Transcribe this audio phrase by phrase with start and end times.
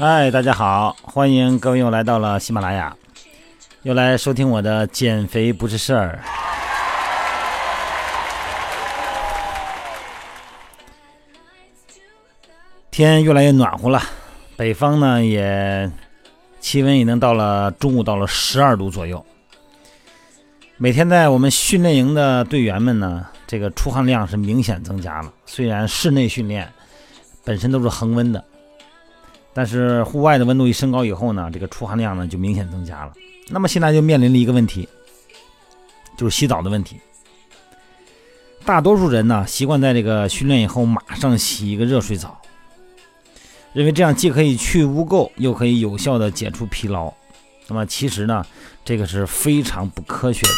[0.00, 2.96] 嗨，大家好，欢迎各位又来到了喜马拉雅，
[3.82, 6.20] 又来收听我的减肥不是事儿。
[12.92, 14.00] 天越来越暖和了，
[14.56, 15.90] 北方呢也
[16.60, 19.26] 气温已经到了中午到了十二度左右。
[20.76, 25.32] 每天在我们训练营的队员们呢，这个出汗量是明显增加了。
[25.44, 26.72] 虽然室内训练
[27.42, 28.44] 本身都是恒温的。
[29.58, 33.12] 但是户外的温度一升高以后呢，这个出汗量呢就明显增加了。
[33.48, 34.88] 那么现在就面临了一个问题，
[36.16, 37.00] 就是洗澡的问题。
[38.64, 42.40] 大多数人呢习惯在这个训练以后马上洗一个热水澡，
[43.72, 47.12] 认为这样既可以去污垢，又可以有效的解除疲劳。
[47.66, 48.46] 那么其实呢，
[48.84, 50.52] 这个是非常不科学的。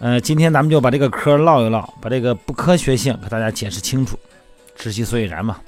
[0.00, 4.18] 呃，今天咱们就把这个嗑唠一唠，把这个不科学性给大家解释清楚，
[4.74, 5.60] 知其所以然嘛。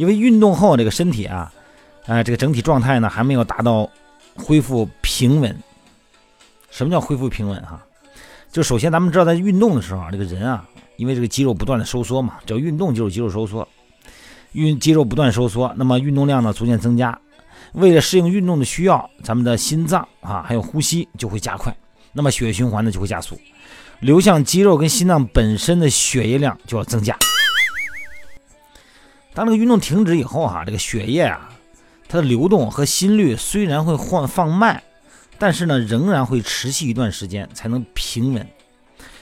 [0.00, 1.52] 因为运动后这个身体啊，
[2.06, 3.86] 呃，这个整体状态呢还没有达到
[4.34, 5.54] 恢复平稳。
[6.70, 7.78] 什么叫恢复平稳哈？
[8.50, 13.68] 就首先咱们知道，在运动的时候啊，这个人啊，因为这个肌肉不断的收缩嘛，只要运动就是肌肉收缩，
[14.52, 17.18] 运肌肉不断收缩，那么运动量呢逐渐增加。
[17.72, 21.76] 为了适应运动的需要，咱们的心脏啊还有呼吸就会加快，
[22.14, 23.38] 那么血液循环呢就会加速，
[23.98, 27.14] 流向肌肉跟心脏本身的血液量就要增加。
[29.32, 31.48] 当这个运动停止以后，哈，这个血液啊，
[32.08, 34.82] 它的流动和心率虽然会换放慢，
[35.38, 38.46] 但是呢，仍然会持续一段时间才能平稳。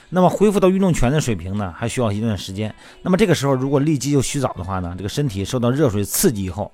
[0.09, 2.73] 那么恢复到运动权的水平呢，还需要一段时间。
[3.03, 6.71] 那么这个时候，如果立即就洗澡的话呢，这个身体受到热水刺激以后，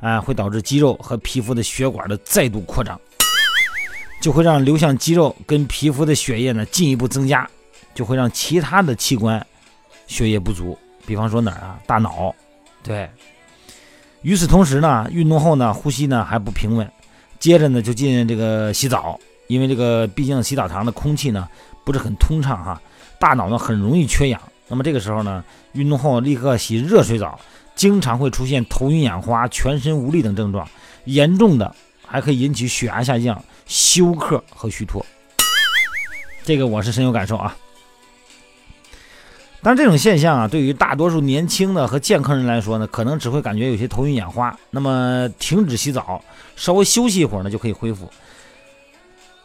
[0.00, 2.98] 啊，会导致肌肉和皮肤的血管的再度扩张，
[4.22, 7.46] 就会让流向肌肉跟皮肤的血液呢进一步增加，
[7.94, 9.46] 就会让其他的器官
[10.06, 12.34] 血液不足，比方说哪儿啊，大脑。
[12.84, 13.08] 对，
[14.20, 16.86] 与此同时呢，运动后呢，呼吸呢还不平稳，
[17.38, 19.18] 接着呢就进这个洗澡，
[19.48, 21.48] 因为这个毕竟洗澡堂的空气呢
[21.82, 22.78] 不是很通畅哈，
[23.18, 24.38] 大脑呢很容易缺氧。
[24.68, 25.42] 那么这个时候呢，
[25.72, 27.40] 运动后立刻洗热水澡，
[27.74, 30.68] 经常会出现头晕眼花、全身无力等症状，
[31.06, 31.74] 严重的
[32.06, 35.04] 还可以引起血压下降、休克和虚脱。
[36.44, 37.56] 这个我是深有感受啊。
[39.64, 44.54] 但是这种现象啊，对于大多数年轻的和健康人来说呢，可能只会感觉有些头晕眼花。
[44.70, 46.22] 那么停止洗澡，
[46.54, 48.06] 稍微休息一会儿呢，就可以恢复。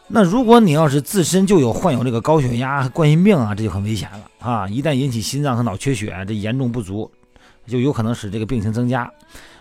[0.06, 4.68] 那如果你要是自身就有患有这个高血压、冠心病啊，这就很危险了啊！
[4.68, 7.10] 一旦引起心脏和脑缺血，这严重不足，
[7.66, 9.10] 就有可能使这个病情增加，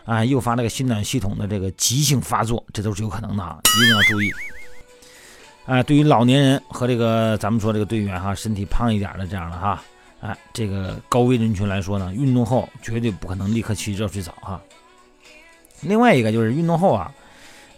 [0.04, 4.30] 啊，诱发这个心脑系统的这个急性发作，这都是有可能的啊，一定要注意。
[5.66, 9.82] 啊，对于老年人和这个咱们说这个队员哈，身体胖一点的这样的哈。
[10.22, 14.62] 哎，这个高危人群来说呢，运动后绝对不可能立刻去热水澡哈。
[15.82, 17.10] 另外一个就是运动后啊，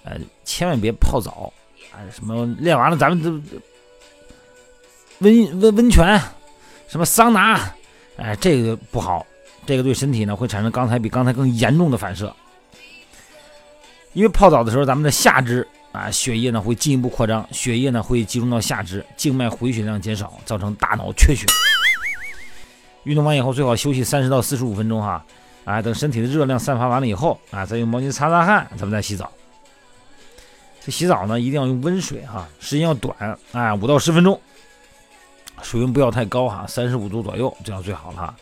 [0.03, 1.53] 呃，千万别泡澡，
[1.93, 3.29] 哎，什么练完了咱们都
[5.19, 6.19] 温温温泉，
[6.87, 7.71] 什么桑拿，
[8.17, 9.23] 哎，这个不好，
[9.67, 12.35] 这个对身体呢会产生刚才比刚才更严重的反射。
[14.13, 21.45] 因为泡澡的时候，咱们的下肢啊，血液呢会进一步扩张，血液呢会集中到下肢，静脉回血量减少，造成大脑缺血。
[23.03, 25.23] 运动完以后最好休息三十到四十五分钟哈，
[25.65, 29.31] 啊，等身体的热量散发完了以后啊，再用毛巾擦擦汗，咱们再洗澡。
[30.83, 34.39] 这洗澡呢一定要用温水哈，时间要短，啊，五到十分钟，
[35.61, 38.35] 水温不要太高哈，三十五度左右这样最好了哈。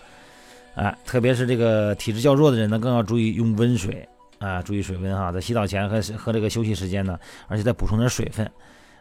[0.75, 4.07] 哎，特别是这个体质较弱的人呢，更要注意用温水
[4.39, 8.49] 啊，注意水温哈，在洗澡前和和这个休息时间呢，而且再补充点水分，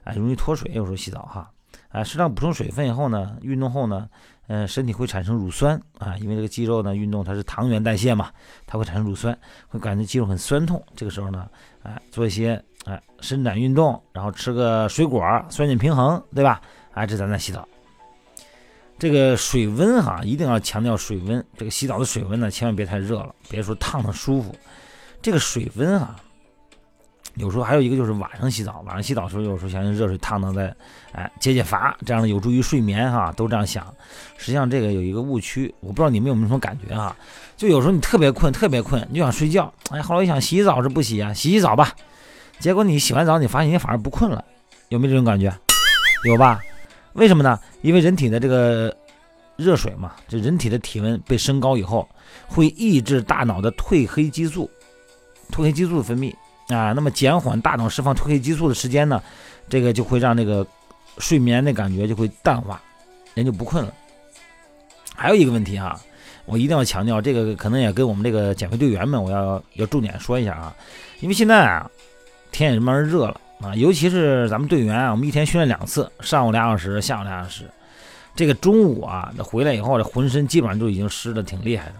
[0.02, 1.48] 啊，容易脱水，有时候洗澡哈。
[1.88, 4.08] 啊，适当补充水分以后呢，运动后呢，
[4.46, 8.30] 嗯，身体会产生乳酸啊，因为这个肌肉呢，运动它是糖原代谢嘛，
[8.66, 9.36] 它会产生乳酸，
[9.68, 10.82] 会感觉肌肉很酸痛。
[10.94, 11.48] 这个时候呢，
[11.82, 16.60] 哎，做一些哎伸展运动，然后吃个水果，酸碱平衡，对吧？
[16.92, 17.66] 哎，这咱再洗澡。
[18.98, 21.42] 这个水温哈，一定要强调水温。
[21.56, 24.54] 这个洗澡的水温呢，千万别太热了，别说烫的舒服。
[25.22, 26.20] 这个水温啊。
[27.38, 30.74] 有时候还有一个就是晚上洗澡，晚上洗澡的时候，有时候想用热水烫烫再，
[31.12, 33.86] 哎，解解乏，这样呢有助于睡眠哈，都这样想。
[34.36, 37.16] 实际上这个有一个误区，我不知道你们有没有什么感觉哈？
[37.56, 41.94] 就有时候你特别困，特别困，你就想睡觉，哎，后来一想洗澡是不洗啊，洗洗澡吧。
[42.58, 44.44] 结果你洗完澡，你发现你反而不困了，
[44.88, 45.52] 有没有这种感觉？
[46.24, 46.60] 有吧？
[47.12, 47.58] 为什么呢？
[47.82, 48.92] 因为人体的这个
[49.54, 52.08] 热水嘛，这人体的体温被升高以后，
[52.48, 54.68] 会抑制大脑的褪黑激素，
[55.52, 56.34] 褪黑激素的分泌。
[56.68, 59.22] 啊，那么减缓大脑释放褪黑激素的时间呢，
[59.68, 60.66] 这个就会让那个
[61.18, 62.80] 睡眠的感觉就会淡化，
[63.34, 63.92] 人就不困了。
[65.16, 65.98] 还有一个问题哈，
[66.44, 70.74] 我一定要强调，这个可能也跟我们这个减肥队员们，我要要重点说一下啊，
[71.20, 71.90] 因为现在啊，
[72.52, 77.64] 天也慢慢热了啊，尤其是咱们队员啊，我们一天训练两次，上午俩小时，下午俩小时，
[78.36, 81.94] 这个中午啊，这回来以后，这浑身基本上就已经湿的挺厉害的。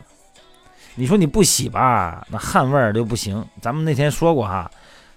[0.99, 3.45] 你说你不洗吧，那汗味儿就不行。
[3.63, 4.69] 咱们那天说过哈，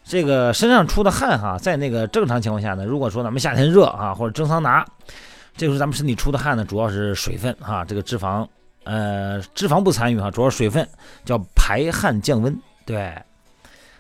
[0.04, 4.86] 这个身上出的汗哈，在那个正常情况下呢，如果说咱们夏天热啊，或者蒸桑拿，
[5.58, 8.48] 这个时候咱们身体出的汗呢，主要是水分哈，这个脂肪。
[8.84, 10.88] 呃，脂肪不参与哈，主要水分，
[11.26, 12.56] 叫排汗降温。
[12.86, 13.16] 对，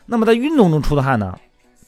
[0.05, 1.35] 那么在运动中出的汗呢，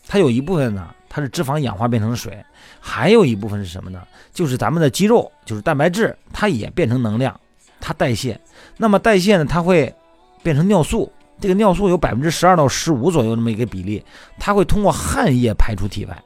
[0.07, 2.43] 它有一部分呢，它是脂肪氧化变成水，
[2.79, 4.01] 还有一部分是什么呢？
[4.33, 7.39] 就是咱们的肌肉，就是蛋白质，它也变成能量，
[7.83, 8.39] 它代谢。
[8.77, 9.93] 那么代谢呢，它会
[10.41, 14.01] 变成尿素，这个尿素有百分之十二到十五左右这么一个比例，
[14.39, 16.17] 它会通过汗液排出体外。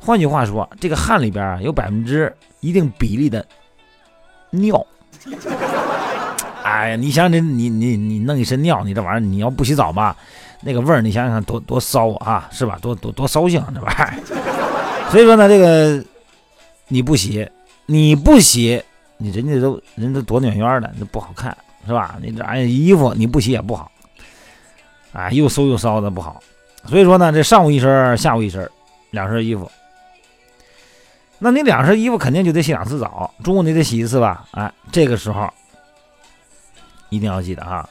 [0.00, 3.44] 换句话说，这个汗里边啊，有百分之一定比例的
[4.50, 4.84] 尿。
[6.64, 10.16] 哎呀，你想这你你你弄一身尿，你这玩意儿你要不洗澡吧，
[10.62, 12.78] 那个味儿你想想多多骚啊，是吧？
[12.80, 14.14] 多多多骚性这玩意儿。
[15.12, 16.02] 所以说呢，这个
[16.88, 17.46] 你不洗，
[17.86, 18.82] 你不洗，
[19.22, 22.16] 你人家都人都多暖圆的，那不好看，是吧？
[22.20, 23.90] 你这哎衣服你不洗也不好，
[25.12, 26.42] 啊，又馊又骚的不好。
[26.86, 28.68] 所以说呢，这上午一身，下午一身，
[29.10, 29.70] 两身衣服。
[31.38, 34.46] 那你两身衣服肯定就得洗两次澡，中午你得洗一次吧？
[34.52, 35.48] 哎，这个时候。
[37.08, 37.86] 一定要记得哈，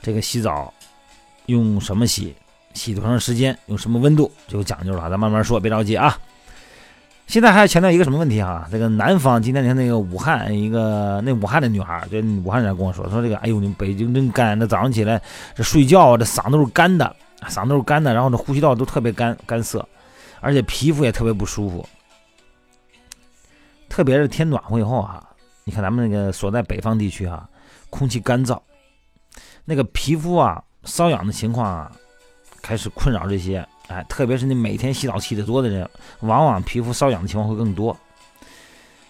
[0.00, 0.72] 这个洗澡
[1.44, 2.34] 用什么洗，
[2.72, 5.10] 洗多长时间，用什么温度就有讲究了。
[5.10, 6.18] 咱慢慢说，别着急啊。
[7.32, 8.68] 现在还要强调一个什么问题哈？
[8.70, 15.18] 这个南方今天你看那个武汉一个那武汉的女孩，就武汉人跟我说说这个，哎呦，你们北京真干，那早上起来
[15.54, 17.16] 这睡觉这嗓子都是干的，
[17.48, 19.88] 嗓子都是干的，然后这呼吸道都特别干干涩，
[20.42, 21.88] 而且皮肤也特别不舒服。
[23.88, 25.26] 特别是天暖和以后啊，
[25.64, 27.48] 你看咱们那个所在北方地区啊。
[27.88, 28.60] 空气干燥，
[29.64, 31.90] 那个皮肤啊瘙痒的情况啊，
[32.60, 33.66] 开始困扰这些。
[33.92, 35.86] 哎，特别是你每天洗澡洗得多的人，
[36.20, 37.94] 往往皮肤瘙痒的情况会更多。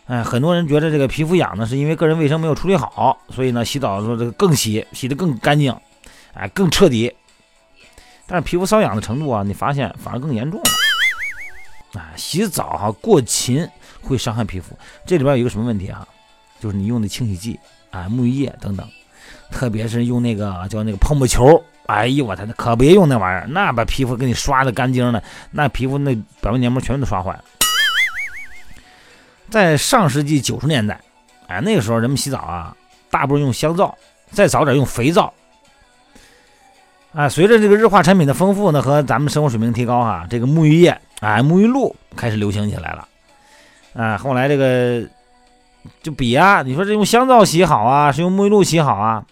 [0.07, 5.73] 哎，很多人觉得这个皮肤痒呢，是因为个人卫生没有处理好，所以呢洗澡的时候这个更洗，洗得更干净，
[6.35, 7.15] 哎，更彻底。
[8.27, 12.01] 但是皮肤瘙痒的程度啊，你发现反而更严重了。
[12.01, 13.65] 哎，洗澡哈过勤
[14.01, 14.77] 会伤害皮肤。
[15.07, 16.05] 这里边有一个什么问题啊？
[16.59, 17.61] 就是你用的清洗剂。
[17.91, 18.89] 啊，沐浴液等等，
[19.51, 21.63] 特别是用那个叫那个泡沫球，
[21.93, 27.45] 哎呦我天，可别用那玩意儿，那把皮肤给你刷的干净的，那皮肤那表面黏膜全都刷坏了。
[29.51, 31.01] 在上世纪九十年代，
[31.49, 32.75] 哎，那个时候人们洗澡啊，
[33.11, 33.95] 大部分用香皂，
[34.31, 35.33] 再早点用肥皂。
[37.13, 43.09] 啊，随着这个日化产品的丰富呢，和咱们生活水平提高哈，这个沐浴液，哎，沐浴露开始流行起来了。
[43.95, 45.07] 啊，后来这个。
[46.01, 49.25] 就比啊，你说这用香皂洗好啊，是用沐浴露洗好啊？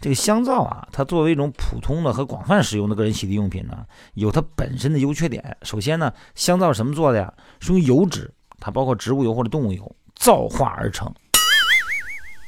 [0.00, 5.56] 这个香皂啊，它作为一种普通的和广泛使用的个人洗涤用品呢，有它本身的优缺点。
[5.62, 7.32] 首先呢，香皂什么做的呀？
[7.60, 11.12] 是用油脂，它包括植物油或者动物油皂化而成，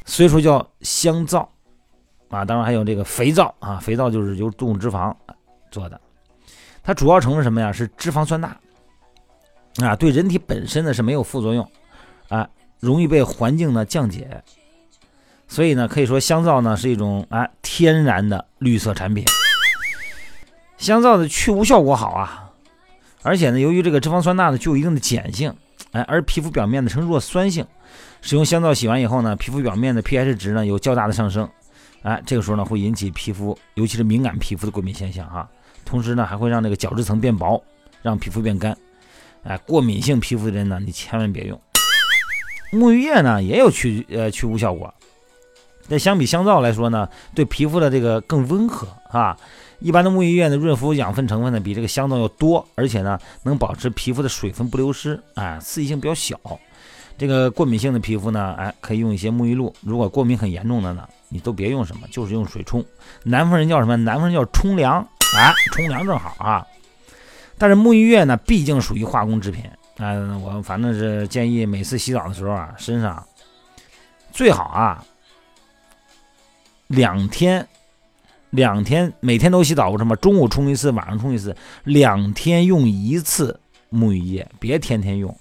[0.07, 1.47] 所以说叫香皂
[2.31, 2.43] 啊。
[2.43, 5.15] 当然还有这个肥皂啊，肥皂就是由动物脂肪
[5.71, 6.01] 做的，
[6.83, 7.71] 它主要成分什么呀？
[7.71, 8.49] 是脂肪酸钠
[9.83, 11.71] 啊，对人体本身呢是没有副作用
[12.29, 12.49] 啊。
[12.81, 14.43] 容易被环境呢降解，
[15.53, 19.23] 所以呢，可以说香皂呢是一种啊天然的绿色产品。
[20.79, 22.51] 香皂的去污效果好啊，
[23.21, 25.55] 而且呢，由于这个脂肪酸钠呢具有一定的碱性，
[25.91, 27.67] 哎，而皮肤表面呢呈弱酸性，
[28.23, 31.47] 使用香皂洗完以后呢，皮肤表面的 pH 值呢有较大的上升，
[32.01, 35.47] 哎，这个时候呢会引起皮肤，尤其是敏感皮肤的过敏现象哈。
[35.85, 37.63] 同时呢，还会让那个角质层变薄，
[38.01, 38.75] 让皮肤变干。
[39.43, 41.61] 哎，过敏性皮肤的人呢，你千万别用。
[42.73, 44.93] 沐浴液呢也有去呃去污效果，
[45.89, 49.37] 但相比香皂来说呢，对皮肤的这个更温和啊。
[49.81, 56.39] 一般的沐浴液的润肤养分成分呢比这个香皂要多，而且呢能保持皮肤的水分不流失，哎，刺激性比较小。
[57.19, 59.75] 这个过敏性的皮肤呢，哎，可以用一些沐浴露。
[59.81, 62.85] 如果过敏很严重的呢，你都别用什么，就是用水冲。
[63.25, 63.97] 南方人叫什么？
[63.97, 65.05] 南方人叫冲凉，
[65.37, 66.65] 哎，冲凉正好啊。
[67.59, 69.65] 但是沐浴液呢，毕竟属于化工制品。
[69.99, 73.21] 嗯，我反正是建议每次洗澡的时候啊，身上
[74.33, 75.05] 最好啊
[76.93, 77.67] 两天
[78.51, 83.59] 两天每天都洗澡，什么中午冲一次，晚上冲一次，两天用一次
[83.91, 85.35] 沐浴液，别天天用，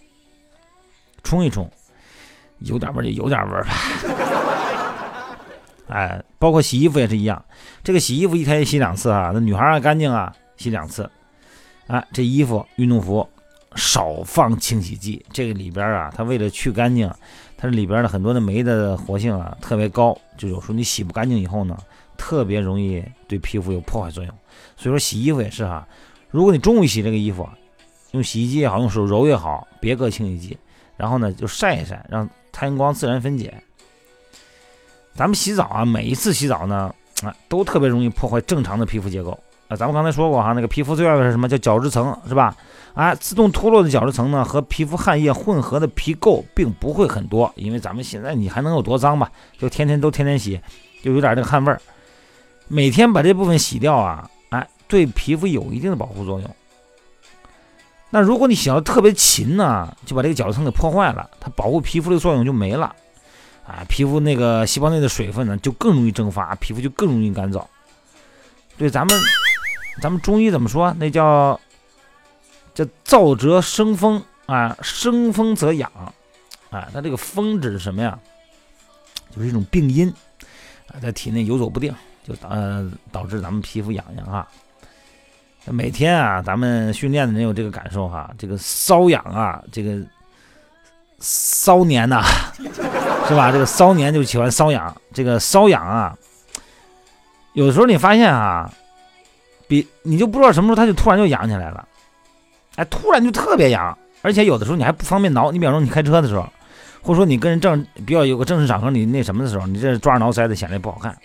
[1.22, 1.70] 冲一冲，
[2.60, 3.70] 有点味就有点味儿吧。
[5.92, 7.44] 哎，包括洗衣服也是一样，
[7.84, 11.12] 这个洗衣服一天洗两次啊，那女孩儿干净啊，洗两次，
[11.88, 13.28] 哎，这衣服运动服。
[13.76, 15.26] 少放清洗剂。
[15.32, 17.12] 这个里边啊，它为了去干净，
[17.58, 21.78] 它里边的很多的酶的活性啊特别高，就有时候你洗不干净以后呢，
[22.18, 24.34] 特别容易对皮肤有破坏作用。
[24.76, 25.88] 所以说洗衣服也是哈，
[26.30, 27.48] 如果你中午洗这个衣服，
[28.12, 30.58] 用洗衣机也好，用手揉也好，别搁清洗剂，
[30.98, 33.54] 然后呢就晒一晒，让太阳光自然分解。
[35.14, 39.38] 咱们洗澡啊，每一次洗澡呢，啊，都特别容易破坏正常的皮肤结构
[39.72, 39.76] 啊。
[39.76, 42.56] 咱们刚才说过哈，那个皮肤最外面是什么叫角质层，是吧？
[42.94, 49.32] 啊，自动脱落的角质层呢，和皮肤汗液混合的皮垢并不会很多，因为咱们现在你还能有多脏吧？
[49.58, 50.60] 就天天都天天洗，
[51.02, 51.82] 就有点这个汗味儿。
[52.68, 56.56] 每天把这部分洗掉啊，哎，对皮肤有一定的保护作用。
[58.10, 62.94] 那如果你洗的特别勤呢，就把这个角质层给破坏了，它保护皮肤的作用就没了。
[63.66, 67.64] 啊，皮肤那个细胞内的水分呢，就更容易蒸发，皮肤就更容易干燥。
[68.78, 69.18] 对，咱们
[70.00, 70.94] 咱们中医怎么说？
[71.00, 71.60] 那叫
[72.74, 75.92] 叫燥则生风啊，生风则养
[76.70, 76.88] 啊。
[76.94, 78.18] 它这个风指什么呀？
[79.36, 80.08] 就是一种病因
[80.88, 81.94] 啊，在体内游走不定，
[82.24, 84.48] 就呃导致咱们皮肤痒痒啊。
[85.66, 90.00] 每天啊，咱们训练的人有这个感受哈，这个瘙痒啊，这个。
[91.24, 92.24] 骚年呐，
[93.30, 93.52] 是吧？
[93.52, 96.18] 这个骚年就喜欢瘙痒，这个瘙痒啊，
[97.54, 98.74] 有的时候你发现啊，
[99.72, 101.88] 比你就不知道什么时候它就突然就痒起来了，
[102.76, 105.50] 哎，突然就特别痒，而且有的时候你还不方便挠。
[105.50, 106.46] 你比方说你开车的时候，
[107.02, 111.18] 或者说你跟人正比较有个正式场合，你那什么的时候，你这抓着挠腮的显得不好看，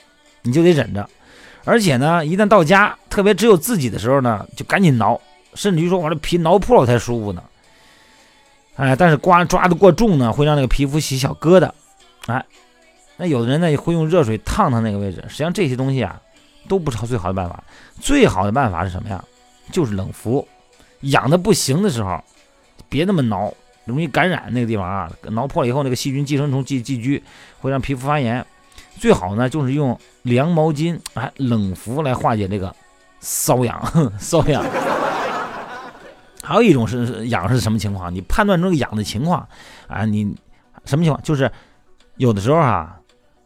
[0.43, 1.05] 你就得忍着。
[1.65, 5.21] 而且呢，一旦到家，特别只有自己的时候呢，就赶紧挠，
[5.55, 7.43] 甚至于说我这皮挠破了才舒服呢。
[8.77, 11.69] 哎，但是刮抓的过重呢，会让那个皮肤起小疙瘩。
[12.27, 12.45] 哎，
[13.17, 15.25] 那有的人呢会用热水烫烫那个位置。
[15.27, 16.21] 实际上这些东西啊，
[16.69, 17.63] 都不是最好的办法。
[18.01, 19.23] 最好的办法是什么呀？
[19.73, 20.47] 就是冷敷。
[21.01, 22.23] 痒的不行的时候，
[22.89, 23.53] 别那么挠，
[23.85, 25.11] 容易感染那个地方啊。
[25.31, 27.23] 挠破了以后，那个细菌、寄生虫寄寄居，
[27.61, 28.45] 会让皮肤发炎。
[28.99, 32.75] 最好呢就是用凉毛巾，哎，冷敷来化解这个
[33.21, 33.79] 瘙痒，
[34.19, 34.65] 瘙痒。
[36.43, 38.15] 还有一种是痒是什么情况？
[38.15, 39.47] 你判断这个痒的情况
[39.89, 40.35] 啊，你
[40.85, 41.23] 什么情况？
[41.23, 41.51] 就是
[42.17, 42.99] 有的时候啊，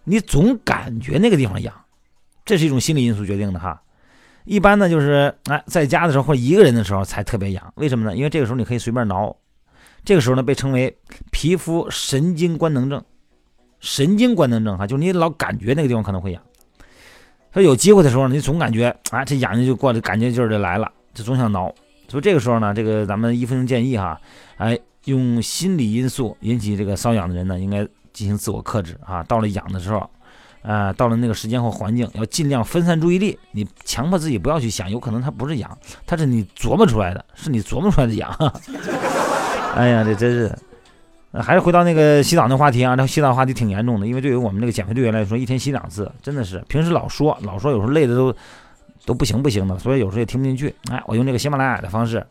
[0.04, 1.74] 你总感觉那个地方痒，
[2.50, 3.80] 这是一种心理因素决定的哈。
[4.45, 8.16] 一般呢就是哎，在家的时候或者一个人的时候才特别痒，为什么呢？
[8.16, 9.37] 因为这个时候你可以随便挠，
[10.04, 10.99] 这个时候呢被称为
[11.30, 13.00] 皮肤神经官能症。
[13.78, 16.42] 神经官能症哈，就是你老感觉那个地方可能会痒。
[17.54, 21.73] 说有机会的时候，你总感觉啊，这痒痒就过来，感觉劲儿就来了，就总想挠。
[22.09, 24.21] 所以这个时候呢，这个咱们医生建议哈，
[24.57, 29.23] 哎，用心理因素引起这个瘙痒的人呢，应该进行自我克制啊。
[29.23, 30.11] 到了痒的时候，
[30.62, 33.38] 啊，到了那个时间或环境，要尽量分散注意力。
[33.52, 38.31] 你强迫自己不要去想，有可能它不是痒，它是你琢磨出来的，是你琢磨出来的痒。
[39.76, 40.59] 哎呀，这真是，
[41.33, 42.97] 还是回到那个洗澡那话题啊。
[42.97, 48.35] 这洗澡话题挺严重的，因为对于我们这个减肥队员来说，一天洗两次，真的是平时老说老说，有时候累的都。
[49.07, 50.73] 都不行不行的，所以有时候也听不进去。
[50.90, 52.25] 哎，我用这个喜马拉雅的方式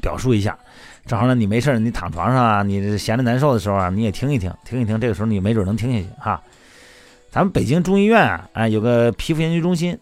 [0.00, 0.56] 表述一下，
[1.04, 6.40] 正好呢，你没事你躺床上啊，你闲着难受的时候啊，你也听一听，听一听，这个时候你没准能听下去哈。
[7.30, 9.98] 咱们北京中医院啊，哎，有个皮肤研究中心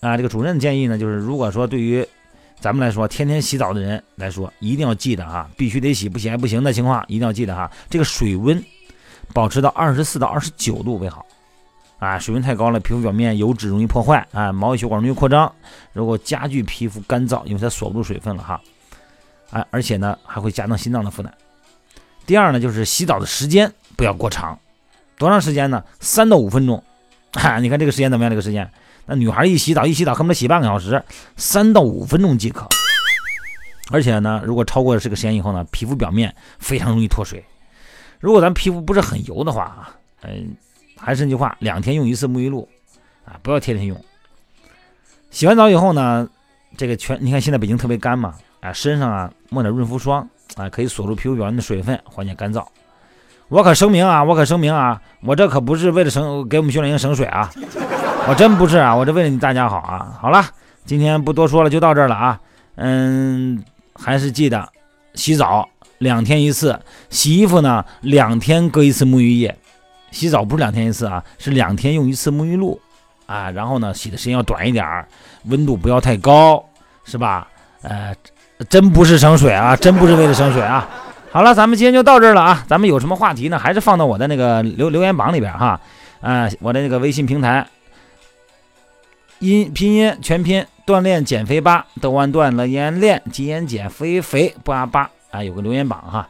[0.00, 2.06] 啊，这个主任建议呢，就是如果说对于
[2.60, 8.62] 咱们来说，天天洗澡的人来说，一定要记得哈，必须得洗，不洗还不行的情况，一定要记得哈，这个水温
[9.32, 11.24] 保持到二十四到二十九度为好。
[11.98, 15.52] 啊，水温太高了，皮肤表面油脂容易破坏啊，毛细血管容易扩张，
[15.92, 18.60] 如果加剧皮肤干燥，因为它锁不住水分了哈。
[19.50, 21.34] 啊，而且呢，还会加重心脏的负担。
[22.24, 24.56] 第二呢，就是洗澡的时间不要过长，
[25.18, 25.84] 多长时间呢？
[26.00, 26.82] 三到五分钟。
[27.34, 28.30] 哈，你看这个时间怎么样？
[28.30, 28.70] 这个时间，
[29.06, 31.02] 那女孩一洗澡一洗澡恨不得洗半个小时，
[31.36, 32.66] 三到五分钟即可。
[33.90, 37.44] 而且呢，如果超过这个时间以后呢，皮肤表面非常容易脱水。
[38.20, 40.56] 如果咱皮肤不是很油的话啊，嗯。
[41.00, 42.68] 还是那句话，两天用一次沐浴露，
[43.24, 44.04] 啊，不要天天用。
[45.30, 46.28] 洗完澡以后呢，
[46.76, 52.66] 这个全你看现在北京特别干嘛，啊，身上啊抹点润肤霜，啊，可以锁住皮肤表面的水分，缓解干燥。
[53.48, 57.50] 我可声明啊，我可声明啊，我这可不是为了省给我们训练营省水啊，
[58.28, 60.18] 我真不是啊，我这为了你大家好啊。
[60.20, 60.44] 好了，
[60.84, 62.38] 今天不多说了，就到这儿了啊。
[62.76, 63.64] 嗯，
[63.94, 64.68] 还是记得
[65.14, 66.78] 洗澡两天一次，
[67.08, 69.56] 洗衣服呢两天搁一次沐浴液。
[70.10, 72.78] 洗澡不是两天一次啊，是两天用一次沐浴露，
[73.24, 74.86] 啊，然后呢，洗的时间要短一点，
[75.44, 76.62] 温度不要太高，
[77.04, 77.48] 是吧？
[77.80, 78.14] 呃，
[78.68, 80.86] 真不是省水啊，真不是为了省水啊。
[81.30, 82.64] 好了，咱们今天就到这儿了啊。
[82.66, 83.58] 咱们有什么话题呢？
[83.58, 85.78] 还是放到我的那个留留言榜里边哈。
[86.20, 87.66] 啊，我的那个微信平台，
[89.38, 96.26] 音拼音全拼锻炼减肥吧，豆完锻了演练，鸡眼减肥肥八八啊，有个留言榜哈。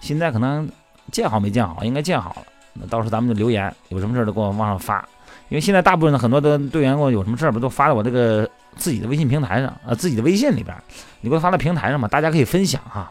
[0.00, 0.68] 现在可能
[1.12, 2.42] 建好没建好，应该建好了。
[2.74, 5.08] 那到时候咱们就留言，有什么事儿都给我往上发。
[5.48, 10.76] 因为现在大部分的很多的队员给我有什么事儿不都发到我这个自己的微信平台上啊，自己的微信里边，
[11.20, 13.10] 你给我发到平台上嘛，大家可以分享哈。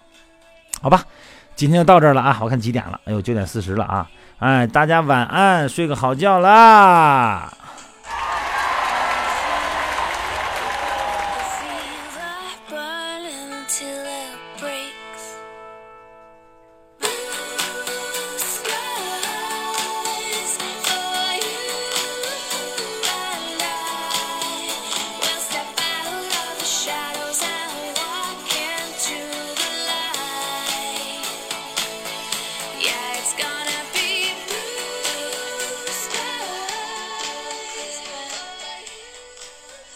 [0.81, 1.03] 好吧，
[1.55, 2.99] 今天就到这儿了啊，我看几点了？
[3.05, 4.09] 哎呦，九点四十了啊！
[4.39, 7.51] 哎，大家晚安，睡个好觉啦。